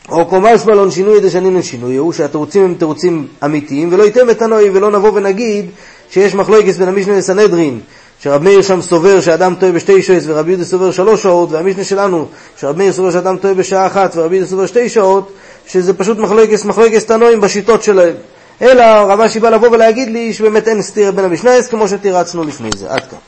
או 0.10 0.25
קומש 0.25 0.64
בלון 0.64 0.92
שינוי 0.92 1.20
דשנינן 1.20 1.62
שינוי, 1.62 1.96
הוא 1.96 2.14
שהתירוצים 2.14 2.64
הם 2.64 2.75
תירוצים 2.75 3.28
אמיתיים, 3.46 3.94
ולא 3.94 4.04
ייתן 4.04 4.28
מתנוי, 4.28 4.70
ולא 4.70 4.92
נבוא 4.92 5.12
ונגיד 5.14 5.66
שיש 6.10 6.36
מחלוקת 6.36 6.74
בין 6.74 6.88
המשנה 6.88 7.18
לסנהדרין, 7.18 7.80
שרב 8.22 8.44
מאיר 8.44 8.62
שם 8.62 8.82
סובר 8.82 9.22
שאדם 9.22 9.56
טועה 9.56 9.72
בשתי 9.72 10.02
שעות 10.02 10.24
ורבי 10.26 10.52
יהודה 10.52 10.66
סובר 10.66 10.92
שלוש 10.92 11.24
שעות, 11.24 11.52
והמשנה 11.52 11.84
שלנו, 11.84 12.28
שרב 12.58 12.78
מאיר 12.78 12.92
סובר 12.92 13.12
שאדם 13.12 13.38
טועה 13.38 13.54
בשעה 13.54 13.88
אחת 13.88 14.16
ורבי 14.16 14.36
יהודה 14.36 14.50
סובר 14.50 14.66
שתי 14.66 14.90
שעות, 14.90 15.32
שזה 15.68 15.94
פשוט 15.94 16.18
מחלוקת, 16.18 16.66
מחלוקת 16.66 17.08
תנועים 17.08 17.42
בשיטות 17.42 17.84
שלהם. 17.84 18.16
אלא 18.62 18.84
רב 18.84 19.20
אשי 19.20 19.40
בא 19.40 19.50
לבוא 19.50 19.70
ולהגיד 19.70 20.10
לי 20.10 20.34
שבאמת 20.34 20.68
אין 20.68 20.82
סתיר 20.82 21.12
בין 21.12 21.26
המשנייס 21.26 21.68
כמו 21.68 21.88
שתירצנו 21.88 22.44
לפני 22.44 22.70
זה. 22.76 22.92
עד 22.92 23.04
כאן. 23.06 23.20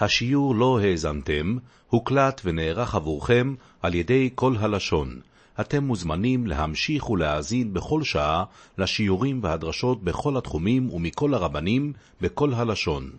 השיעור 0.00 0.54
לא 0.54 0.80
האזנתם, 0.82 1.56
הוקלט 1.88 2.40
ונערך 2.44 2.94
עבורכם 2.94 3.54
על 3.82 3.94
ידי 3.94 4.30
כל 4.34 4.54
הלשון. 4.60 5.31
אתם 5.60 5.84
מוזמנים 5.84 6.46
להמשיך 6.46 7.10
ולהאזין 7.10 7.74
בכל 7.74 8.02
שעה 8.02 8.44
לשיעורים 8.78 9.40
והדרשות 9.42 10.04
בכל 10.04 10.36
התחומים 10.36 10.90
ומכל 10.90 11.34
הרבנים 11.34 11.92
בכל 12.20 12.54
הלשון. 12.54 13.10